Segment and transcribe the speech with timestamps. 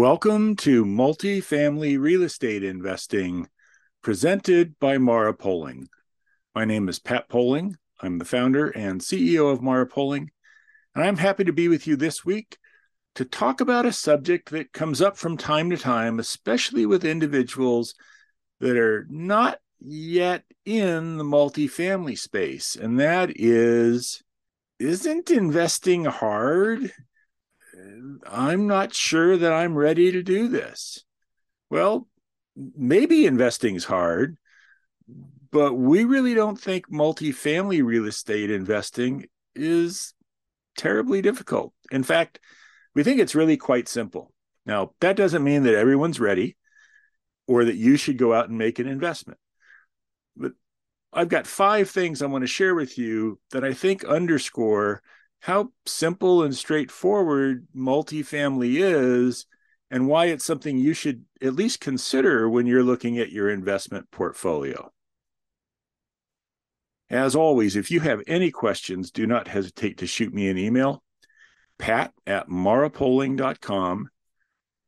[0.00, 3.50] Welcome to Multifamily Real Estate Investing,
[4.02, 5.88] presented by Mara Poling.
[6.54, 7.76] My name is Pat Poling.
[8.00, 10.30] I'm the founder and CEO of Mara Poling,
[10.94, 12.56] and I'm happy to be with you this week
[13.16, 17.94] to talk about a subject that comes up from time to time, especially with individuals
[18.58, 24.22] that are not yet in the multifamily space, and that is
[24.78, 26.90] isn't investing hard?
[28.26, 31.04] I'm not sure that I'm ready to do this.
[31.70, 32.08] Well,
[32.56, 34.36] maybe investing's hard,
[35.50, 40.14] but we really don't think multifamily real estate investing is
[40.76, 41.72] terribly difficult.
[41.90, 42.40] In fact,
[42.94, 44.32] we think it's really quite simple.
[44.66, 46.56] Now, that doesn't mean that everyone's ready
[47.46, 49.38] or that you should go out and make an investment.
[50.36, 50.52] But
[51.12, 55.02] I've got five things I want to share with you that I think underscore
[55.40, 59.46] how simple and straightforward multifamily is
[59.90, 64.10] and why it's something you should at least consider when you're looking at your investment
[64.10, 64.92] portfolio.
[67.08, 71.02] As always, if you have any questions, do not hesitate to shoot me an email,
[71.78, 74.08] pat at marapoling.com,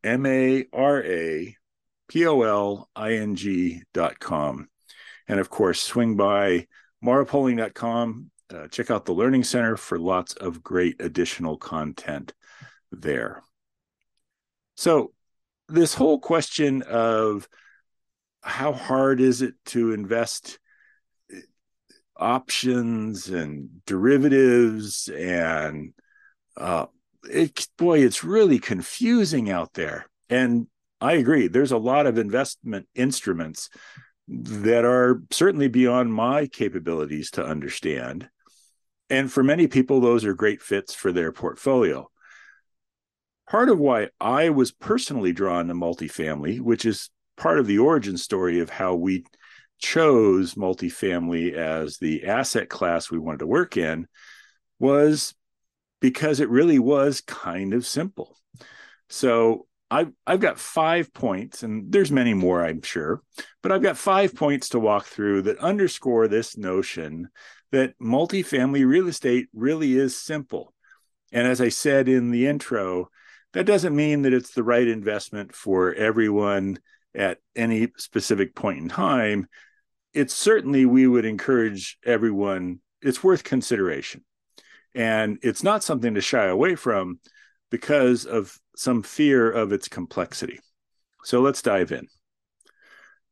[0.04, 1.56] M A R A
[2.08, 4.68] P O L I N G.com.
[5.26, 6.68] And of course, swing by
[7.04, 12.32] marapoling.com uh, check out the Learning Center for lots of great additional content
[12.90, 13.42] there.
[14.76, 15.12] So,
[15.68, 17.48] this whole question of
[18.42, 20.58] how hard is it to invest
[21.32, 21.38] uh,
[22.16, 25.94] options and derivatives and
[26.56, 26.86] uh,
[27.24, 30.06] it, boy, it's really confusing out there.
[30.28, 30.66] And
[31.00, 33.70] I agree, there's a lot of investment instruments
[34.28, 38.28] that are certainly beyond my capabilities to understand.
[39.12, 42.10] And for many people, those are great fits for their portfolio.
[43.46, 48.16] Part of why I was personally drawn to multifamily, which is part of the origin
[48.16, 49.26] story of how we
[49.78, 54.06] chose multifamily as the asset class we wanted to work in,
[54.78, 55.34] was
[56.00, 58.38] because it really was kind of simple.
[59.10, 63.20] So I've I've got five points, and there's many more, I'm sure,
[63.62, 67.28] but I've got five points to walk through that underscore this notion
[67.72, 70.72] that multifamily real estate really is simple.
[71.32, 73.08] And as I said in the intro,
[73.54, 76.78] that doesn't mean that it's the right investment for everyone
[77.14, 79.46] at any specific point in time.
[80.14, 84.24] It's certainly, we would encourage everyone, it's worth consideration.
[84.94, 87.20] And it's not something to shy away from
[87.70, 90.60] because of some fear of its complexity.
[91.24, 92.08] So let's dive in.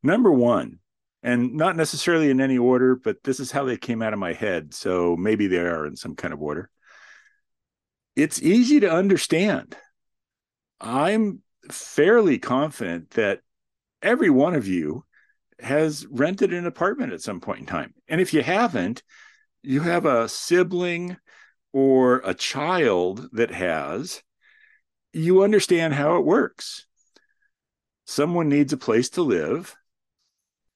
[0.03, 0.79] Number one,
[1.23, 4.33] and not necessarily in any order, but this is how they came out of my
[4.33, 4.73] head.
[4.75, 6.71] So maybe they are in some kind of order.
[8.17, 9.77] It's easy to understand.
[10.81, 13.41] I'm fairly confident that
[14.03, 15.05] every one of you
[15.61, 17.95] has rented an apartment at some point in time.
[18.09, 19.03] And if you haven't,
[19.63, 21.19] you have a sibling
[21.73, 24.23] or a child that has,
[25.13, 26.87] you understand how it works.
[28.07, 29.77] Someone needs a place to live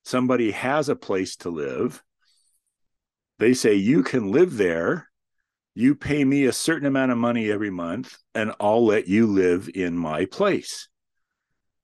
[0.05, 2.03] somebody has a place to live,
[3.39, 5.09] they say, You can live there.
[5.75, 9.69] You pay me a certain amount of money every month, and I'll let you live
[9.75, 10.89] in my place.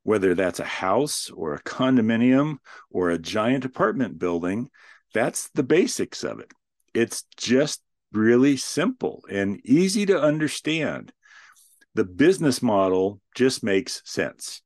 [0.05, 2.59] Whether that's a house or a condominium
[2.91, 4.71] or a giant apartment building,
[5.13, 6.53] that's the basics of it.
[6.95, 7.83] It's just
[8.13, 11.13] really simple and easy to understand.
[11.95, 14.63] The business model just makes sense.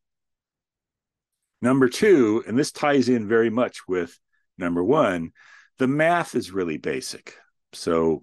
[1.65, 4.21] Number two, and this ties in very much with
[4.59, 5.31] number one,
[5.79, 7.39] the math is really basic.
[7.73, 8.23] So,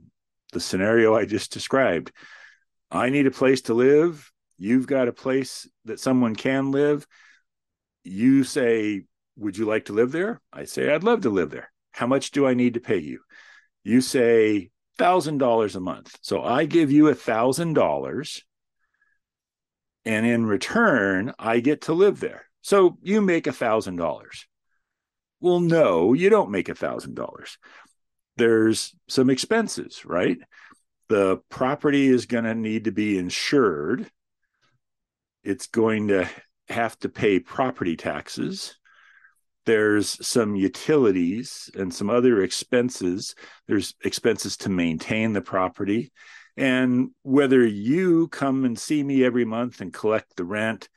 [0.54, 2.12] the scenario I just described
[2.92, 4.32] I need a place to live.
[4.60, 7.08] You've got a place that someone can live.
[8.04, 9.06] You say,
[9.38, 10.40] Would you like to live there?
[10.54, 11.72] I say, I'd love to live there.
[11.94, 13.22] How much do I need to pay you?
[13.84, 14.70] You say,
[15.00, 16.16] $1,000 a month.
[16.22, 18.42] So I give you $1,000.
[20.06, 22.46] And in return, I get to live there.
[22.62, 24.48] So you make a thousand dollars.
[25.40, 27.58] Well, no, you don't make a thousand dollars.
[28.38, 30.38] There's some expenses, right?
[31.10, 34.10] The property is going to need to be insured.
[35.44, 36.30] It's going to
[36.70, 38.78] have to pay property taxes.
[39.66, 43.36] There's some utilities and some other expenses.
[43.68, 46.12] There's expenses to maintain the property.
[46.58, 50.90] And whether you come and see me every month and collect the rent,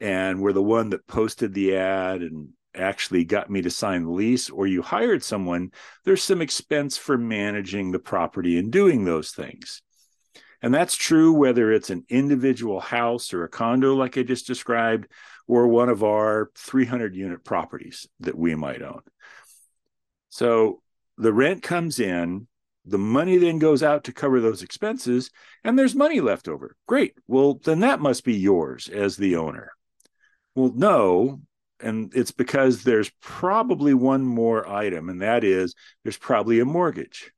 [0.00, 4.10] and were the one that posted the ad and actually got me to sign the
[4.10, 5.70] lease or you hired someone
[6.04, 9.82] there's some expense for managing the property and doing those things
[10.62, 15.08] And that's true whether it's an individual house or a condo, like I just described,
[15.46, 19.00] or one of our 300 unit properties that we might own.
[20.28, 20.82] So
[21.18, 22.46] the rent comes in,
[22.84, 25.30] the money then goes out to cover those expenses,
[25.64, 26.76] and there's money left over.
[26.86, 27.14] Great.
[27.26, 29.72] Well, then that must be yours as the owner.
[30.60, 31.40] Well, no.
[31.82, 35.74] And it's because there's probably one more item, and that is
[36.04, 37.32] there's probably a mortgage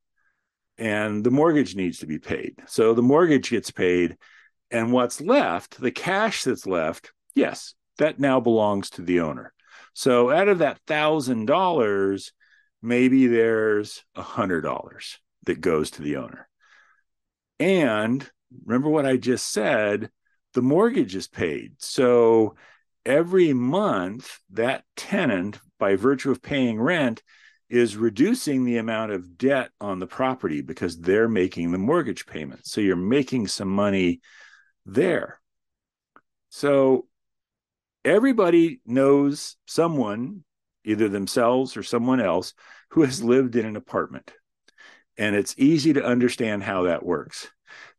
[0.77, 2.55] and the mortgage needs to be paid.
[2.67, 4.17] So the mortgage gets paid,
[4.71, 9.53] and what's left, the cash that's left, yes, that now belongs to the owner.
[9.93, 12.33] So out of that thousand dollars,
[12.81, 16.47] maybe there's a hundred dollars that goes to the owner.
[17.59, 18.27] And
[18.65, 20.09] remember what I just said,
[20.53, 21.73] the mortgage is paid.
[21.77, 22.55] So
[23.05, 27.21] every month, that tenant, by virtue of paying rent,
[27.69, 32.65] is reducing the amount of debt on the property because they're making the mortgage payment.
[32.67, 34.21] So you're making some money
[34.85, 35.39] there.
[36.49, 37.07] So
[38.05, 40.43] everybody knows someone,
[40.83, 42.53] either themselves or someone else,
[42.91, 44.31] who has lived in an apartment.
[45.17, 47.49] And it's easy to understand how that works.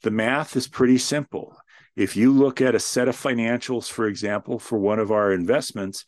[0.02, 1.56] The math is pretty simple.
[1.96, 6.04] If you look at a set of financials, for example, for one of our investments,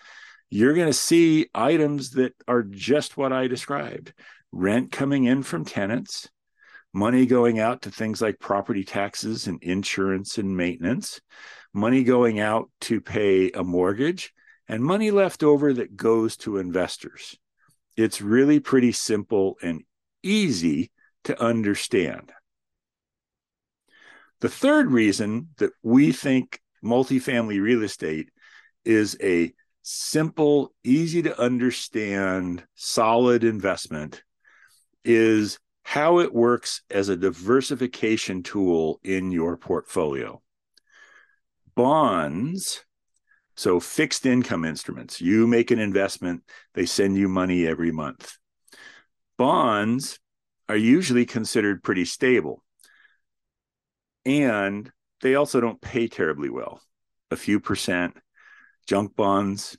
[0.51, 4.13] you're going to see items that are just what I described
[4.53, 6.29] rent coming in from tenants,
[6.93, 11.21] money going out to things like property taxes and insurance and maintenance,
[11.75, 14.33] money going out to pay a mortgage,
[14.69, 17.37] and money left over that goes to investors.
[17.97, 19.83] It's really pretty simple and
[20.23, 20.91] easy
[21.25, 22.33] to understand.
[24.41, 28.31] The third reason that we think multifamily real estate
[28.85, 29.53] is a
[29.83, 34.23] simple, easy to understand, solid investment
[35.05, 40.43] is how it works as a diversification tool in your portfolio.
[41.77, 42.85] Bonds,
[43.55, 46.43] so fixed income instruments, you make an investment,
[46.75, 48.37] they send you money every month.
[49.39, 50.19] Bonds
[50.69, 52.65] are usually considered pretty stable.
[54.27, 54.91] And
[55.23, 56.83] they also don't pay terribly well,
[57.31, 58.17] a few percent
[58.87, 59.77] Junk bonds,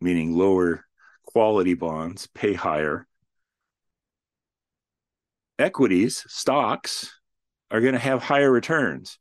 [0.00, 0.84] meaning lower
[1.24, 3.06] quality bonds, pay higher.
[5.58, 7.10] Equities, stocks,
[7.70, 9.18] are going to have higher returns,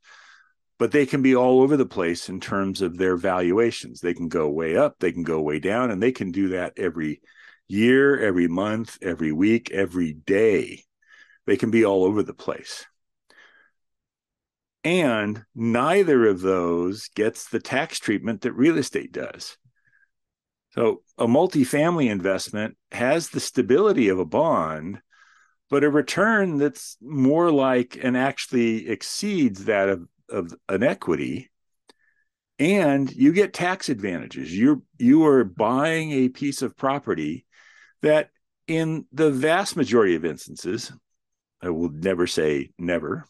[0.77, 4.00] but they can be all over the place in terms of their valuations.
[4.00, 6.74] They can go way up, they can go way down, and they can do that
[6.77, 7.22] every
[7.68, 10.83] year, every month, every week, every day.
[11.45, 12.86] They can be all over the place.
[14.85, 19.57] And neither of those gets the tax treatment that real estate does.
[20.69, 25.01] So a multifamily investment has the stability of a bond,
[25.71, 31.49] but a return that's more like and actually exceeds that of, of an equity.
[32.59, 34.55] And you get tax advantages.
[34.55, 37.45] You're you are buying a piece of property
[38.01, 38.29] that
[38.67, 40.91] in the vast majority of instances,
[41.61, 43.25] I will never say never,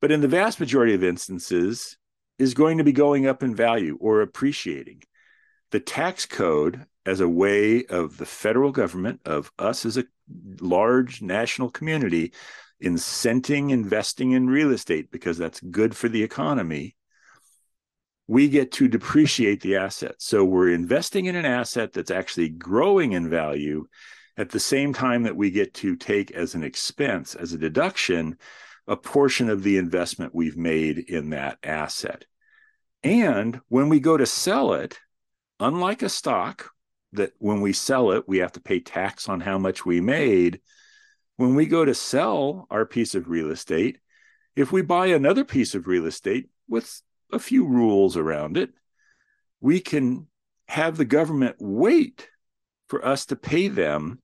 [0.00, 1.96] but in the vast majority of instances
[2.38, 5.02] is going to be going up in value or appreciating.
[5.70, 10.04] The tax code, as a way of the federal government, of us as a
[10.60, 12.32] large national community,
[12.82, 16.96] incenting investing in real estate because that's good for the economy,
[18.28, 20.14] we get to depreciate the asset.
[20.18, 23.86] So we're investing in an asset that's actually growing in value
[24.36, 28.36] at the same time that we get to take as an expense, as a deduction,
[28.88, 32.24] a portion of the investment we've made in that asset.
[33.04, 34.98] And when we go to sell it,
[35.60, 36.70] unlike a stock,
[37.12, 40.60] that when we sell it, we have to pay tax on how much we made.
[41.36, 43.98] When we go to sell our piece of real estate,
[44.56, 47.02] if we buy another piece of real estate with
[47.32, 48.70] a few rules around it,
[49.60, 50.26] we can
[50.66, 52.28] have the government wait
[52.88, 54.20] for us to pay them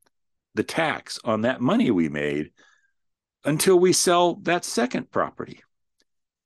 [0.55, 2.51] the tax on that money we made
[3.45, 5.63] until we sell that second property.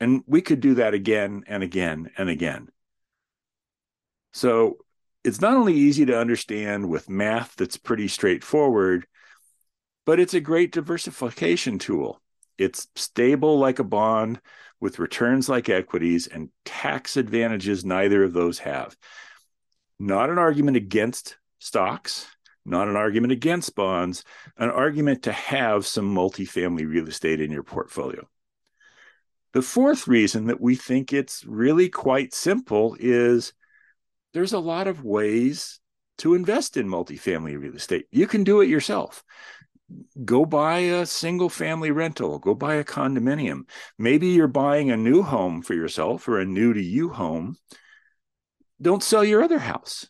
[0.01, 2.69] And we could do that again and again and again.
[4.33, 4.79] So
[5.25, 9.07] it's not only easy to understand with math that's pretty straightforward,
[10.07, 12.21] but it's a great diversification tool.
[12.57, 14.41] It's stable like a bond
[14.81, 18.97] with returns like equities and tax advantages neither of those have.
[19.99, 22.27] Not an argument against stocks,
[22.69, 24.25] not an argument against bonds,
[24.57, 28.29] an argument to have some multifamily real estate in your portfolio.
[29.55, 33.55] The fourth reason that we think it's really quite simple is
[34.35, 35.81] there's a lot of ways
[36.19, 38.07] to invest in multifamily real estate.
[38.11, 39.25] You can do it yourself.
[40.25, 43.63] go buy a single family rental, go buy a condominium.
[43.99, 47.57] Maybe you're buying a new home for yourself or a new to you home.
[48.81, 50.09] Don't sell your other house.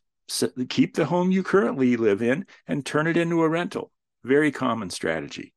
[0.69, 3.91] Keep the home you currently live in and turn it into a rental.
[4.25, 5.55] Very common strategy.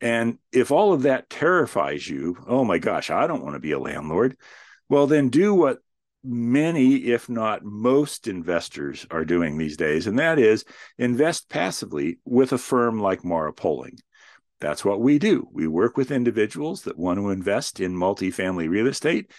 [0.00, 3.72] And if all of that terrifies you, oh my gosh, I don't want to be
[3.72, 4.36] a landlord.
[4.88, 5.78] Well, then do what
[6.24, 10.64] many, if not most investors are doing these days, and that is
[10.98, 13.98] invest passively with a firm like Mara Poling.
[14.60, 15.48] That's what we do.
[15.52, 19.30] We work with individuals that want to invest in multifamily real estate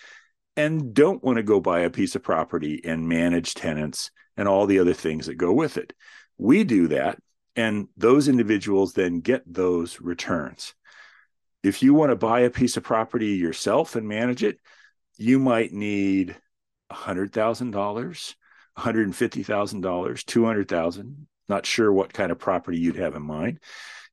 [0.55, 4.65] and don't want to go buy a piece of property and manage tenants and all
[4.65, 5.93] the other things that go with it.
[6.37, 7.19] We do that,
[7.55, 10.73] and those individuals then get those returns.
[11.63, 14.57] If you want to buy a piece of property yourself and manage it,
[15.17, 16.35] you might need
[16.91, 18.35] $100,000,
[18.77, 23.59] $150,000, 200,000, not sure what kind of property you'd have in mind.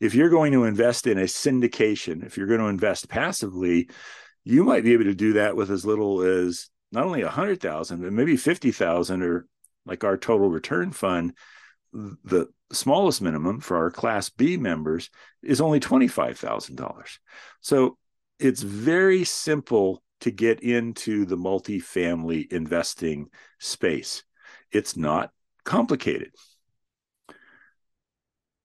[0.01, 3.89] If you're going to invest in a syndication, if you're going to invest passively,
[4.45, 8.13] you might be able to do that with as little as not only 100,000 but
[8.13, 9.47] maybe 50,000 or
[9.89, 11.33] like our total return fund
[11.93, 15.11] the smallest minimum for our class B members
[15.43, 17.19] is only $25,000.
[17.61, 17.97] So
[18.39, 23.29] it's very simple to get into the multifamily investing
[23.59, 24.25] space.
[24.73, 25.31] It's not
[25.65, 26.33] complicated.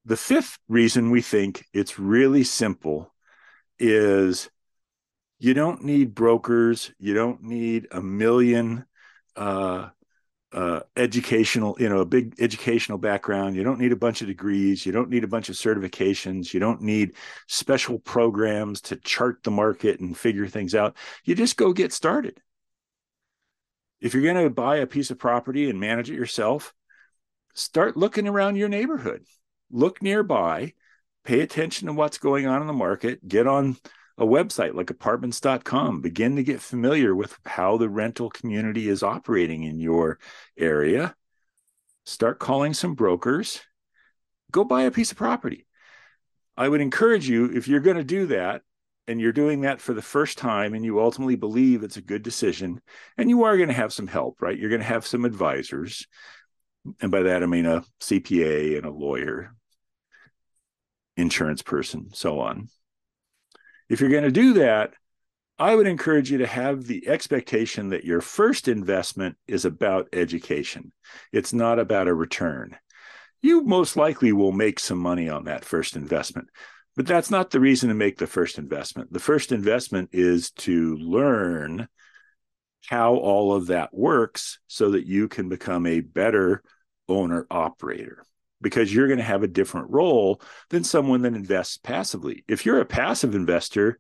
[0.06, 3.14] The fifth reason we think it's really simple
[3.80, 4.50] is
[5.40, 8.86] you don't need brokers, you don't need a million
[9.36, 9.90] uh,
[10.54, 13.56] uh, educational, you know, a big educational background.
[13.56, 14.86] You don't need a bunch of degrees.
[14.86, 16.54] You don't need a bunch of certifications.
[16.54, 17.14] You don't need
[17.48, 20.96] special programs to chart the market and figure things out.
[21.24, 22.40] You just go get started.
[24.00, 26.74] If you're going to buy a piece of property and manage it yourself,
[27.54, 29.26] start looking around your neighborhood.
[29.72, 30.74] Look nearby,
[31.24, 33.78] pay attention to what's going on in the market, get on
[34.18, 36.02] a website like apartments.com.
[36.02, 40.20] Begin to get familiar with how the rental community is operating in your
[40.58, 41.16] area.
[42.06, 43.62] Start calling some brokers.
[44.52, 45.66] Go buy a piece of property.
[46.56, 48.62] I would encourage you, if you're going to do that,
[49.08, 52.24] and you're doing that for the first time and you ultimately believe it's a good
[52.24, 52.82] decision
[53.18, 56.08] and you are going to have some help right you're going to have some advisors
[57.02, 59.54] and by that i mean a cpa and a lawyer
[61.18, 62.70] insurance person so on
[63.94, 64.94] if you're going to do that,
[65.60, 70.92] I would encourage you to have the expectation that your first investment is about education.
[71.32, 72.76] It's not about a return.
[73.44, 76.48] You most likely will make some money on that first investment,
[76.96, 79.14] but that's not the reason to make the first investment.
[79.14, 81.88] The first investment is to learn
[82.88, 86.64] how all of that works so that you can become a better
[87.08, 88.26] owner operator
[88.64, 92.44] because you're going to have a different role than someone that invests passively.
[92.48, 94.00] If you're a passive investor,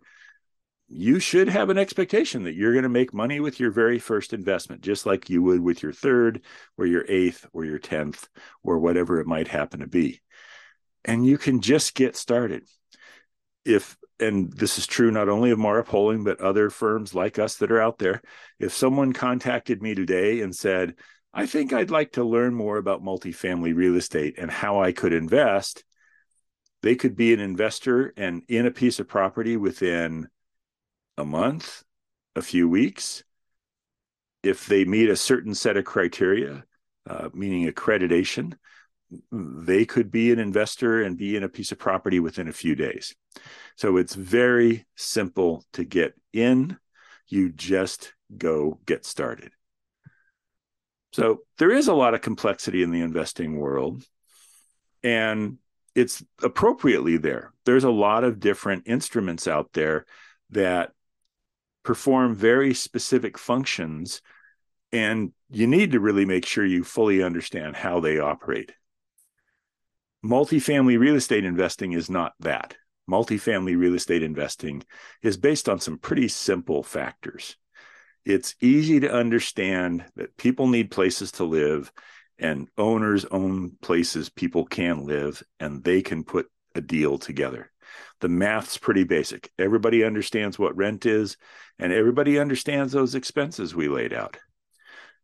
[0.88, 4.34] you should have an expectation that you're going to make money with your very first
[4.34, 6.42] investment, just like you would with your third
[6.78, 8.28] or your eighth or your 10th
[8.64, 10.22] or whatever it might happen to be.
[11.06, 12.64] And you can just get started.
[13.66, 17.56] If, and this is true not only of Mara Poling, but other firms like us
[17.58, 18.22] that are out there.
[18.60, 20.96] If someone contacted me today and said,
[21.34, 25.14] I think I'd like to learn more about multifamily real estate and how I could
[25.14, 25.84] invest.
[26.84, 30.28] They could be an investor and in a piece of property within
[31.18, 31.84] a month,
[32.36, 33.24] a few weeks.
[34.44, 36.66] If they meet a certain set of criteria,
[37.10, 38.54] uh, meaning accreditation,
[39.32, 42.76] they could be an investor and be in a piece of property within a few
[42.76, 43.16] days.
[43.76, 46.78] So it's very simple to get in.
[47.28, 49.52] You just go get started.
[51.14, 54.04] So there is a lot of complexity in the investing world,
[55.04, 55.60] and
[55.94, 57.54] it's appropriately there.
[57.66, 60.08] There's a lot of different instruments out there
[60.50, 60.92] that
[61.84, 64.22] perform very specific functions,
[64.92, 68.72] and you need to really make sure you fully understand how they operate.
[70.26, 72.76] Multifamily real estate investing is not that.
[73.08, 74.84] Multifamily real estate investing
[75.22, 77.56] is based on some pretty simple factors
[78.26, 81.92] it's easy to understand that people need places to live
[82.40, 87.72] and owners own places people can live and they can put a deal together.
[88.22, 89.52] The math's pretty basic.
[89.60, 91.38] Everybody understands what rent is
[91.78, 94.38] and everybody understands those expenses we laid out.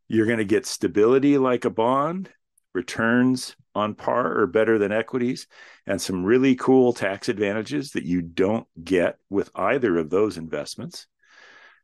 [0.07, 2.29] You're going to get stability like a bond,
[2.73, 5.47] returns on par or better than equities,
[5.85, 11.07] and some really cool tax advantages that you don't get with either of those investments.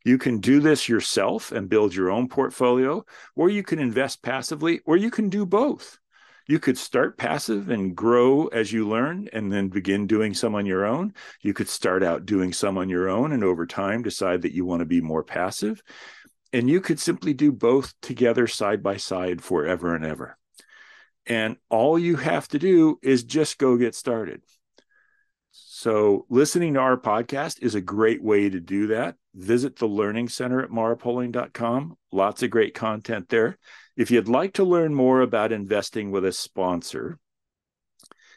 [0.06, 3.04] You can do this yourself and build your own portfolio,
[3.36, 6.00] or you can invest passively, or you can do both.
[6.48, 10.68] You could start passive and grow as you learn and then begin doing some on
[10.68, 11.16] your own.
[11.42, 14.64] You could start out doing some on your own and over time decide that you
[14.64, 15.82] want to be more passive.
[16.54, 20.38] And you could simply do both together side by side forever and ever.
[21.26, 24.44] And all you have to do is just go get started.
[25.52, 29.16] So, listening to our podcast is a great way to do that.
[29.36, 31.98] Visit the Learning Center at marapoling.com.
[32.12, 33.58] Lots of great content there.
[33.98, 37.20] If you'd like to learn more about investing with a sponsor,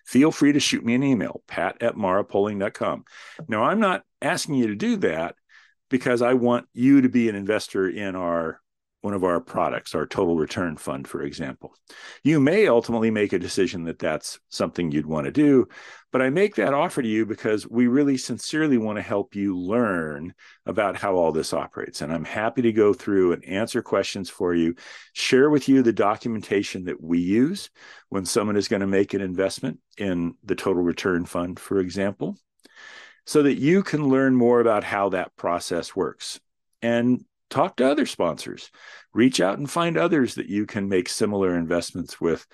[0.04, 3.04] feel free to shoot me an email, pat at marapoling.com.
[3.46, 5.36] Now, I'm not asking you to do that
[5.88, 8.60] because I want you to be an investor in our
[9.00, 11.72] one of our products, our total return fund, for example.
[12.24, 15.68] You may ultimately make a decision that that's something you'd want to do,
[16.10, 19.56] but I make that offer to you because we really sincerely want to help you
[19.56, 20.34] learn
[20.66, 22.00] about how all this operates.
[22.00, 24.74] And I'm happy to go through and answer questions for you,
[25.12, 27.70] share with you the documentation that we use
[28.08, 32.36] when someone is going to make an investment in the total return fund, for example,
[33.26, 36.40] so that you can learn more about how that process works.
[36.82, 38.70] And talk to other sponsors,
[39.12, 42.46] reach out and find others that you can make similar investments with.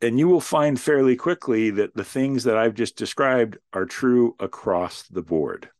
[0.00, 4.34] And you will find fairly quickly that the things that I've just described are true
[4.40, 5.70] across the board.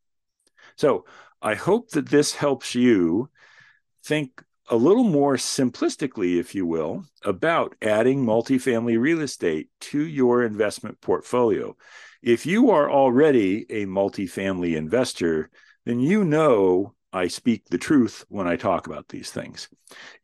[0.76, 1.04] So
[1.40, 3.30] I hope that this helps you
[4.04, 10.44] think a little more simplistically, if you will, about adding multifamily real estate to your
[10.44, 11.76] investment portfolio.
[12.22, 15.50] If you are already a multifamily investor,
[15.84, 19.69] then you know I speak the truth when I talk about these things.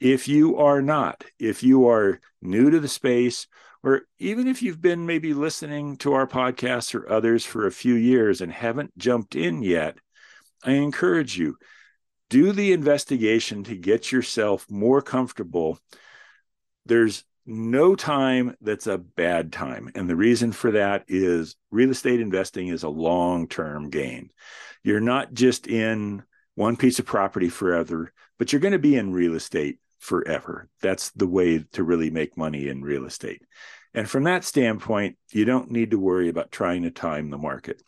[0.01, 3.47] If you are not, if you are new to the space,
[3.83, 7.95] or even if you've been maybe listening to our podcasts or others for a few
[7.95, 9.99] years and haven't jumped in yet,
[10.65, 11.57] I encourage you
[12.31, 15.79] do the investigation to get yourself more comfortable.
[16.87, 19.91] There's no time that's a bad time.
[19.95, 24.31] And the reason for that is real estate investing is a long term gain.
[24.83, 26.23] You're not just in
[26.59, 30.69] one piece of property forever, but you're going to be in real estate forever.
[30.83, 33.43] That's the way to really make money in real estate.
[33.95, 37.81] And from that standpoint, you don't need to worry about trying to time the market.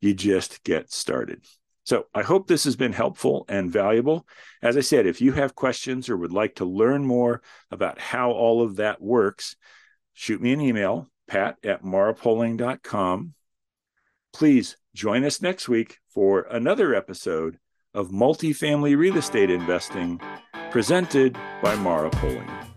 [0.00, 1.44] You just get started.
[1.84, 4.26] So I hope this has been helpful and valuable.
[4.62, 8.32] As I said, if you have questions or would like to learn more about how
[8.32, 9.54] all of that works,
[10.14, 13.34] shoot me an email, pat at marapoling.com.
[14.32, 17.58] Please join us next week for another episode
[17.94, 20.20] of multifamily real estate investing
[20.70, 22.67] presented by Mara Poling.